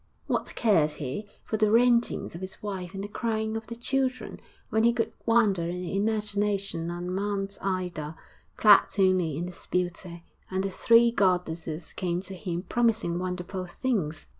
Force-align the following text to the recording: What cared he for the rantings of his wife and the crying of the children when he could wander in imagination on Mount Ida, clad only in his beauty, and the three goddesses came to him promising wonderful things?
What 0.25 0.55
cared 0.55 0.93
he 0.93 1.27
for 1.43 1.57
the 1.57 1.69
rantings 1.69 2.33
of 2.33 2.41
his 2.41 2.63
wife 2.63 2.95
and 2.95 3.03
the 3.03 3.07
crying 3.07 3.55
of 3.55 3.67
the 3.67 3.75
children 3.75 4.39
when 4.71 4.81
he 4.83 4.91
could 4.93 5.13
wander 5.27 5.61
in 5.69 5.83
imagination 5.85 6.89
on 6.89 7.13
Mount 7.13 7.55
Ida, 7.61 8.15
clad 8.57 8.87
only 8.97 9.37
in 9.37 9.45
his 9.45 9.67
beauty, 9.69 10.23
and 10.49 10.63
the 10.63 10.71
three 10.71 11.11
goddesses 11.11 11.93
came 11.93 12.19
to 12.23 12.33
him 12.33 12.63
promising 12.63 13.19
wonderful 13.19 13.67
things? 13.67 14.25